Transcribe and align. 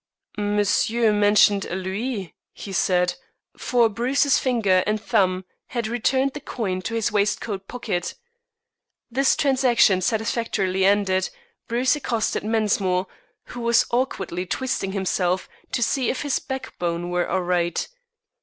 "Monsieur 0.35 1.13
mentioned 1.13 1.65
a 1.65 1.75
louis," 1.75 2.33
he 2.53 2.71
said, 2.71 3.13
for 3.55 3.87
Bruce's 3.87 4.39
finger 4.39 4.83
and 4.87 4.99
thumb 4.99 5.45
had 5.67 5.85
returned 5.85 6.33
the 6.33 6.39
coin 6.39 6.81
to 6.81 6.95
his 6.95 7.11
waistcoat 7.11 7.67
pocket. 7.67 8.15
This 9.11 9.35
transaction 9.35 10.01
satisfactorily 10.01 10.85
ended, 10.85 11.29
Bruce 11.67 11.95
accosted 11.95 12.43
Mensmore, 12.43 13.05
who 13.49 13.61
was 13.61 13.85
awkwardly 13.91 14.47
twisting 14.47 14.93
himself 14.93 15.47
to 15.71 15.83
see 15.83 16.09
if 16.09 16.23
his 16.23 16.39
backbone 16.39 17.11
were 17.11 17.29
all 17.29 17.41
right. 17.43 17.87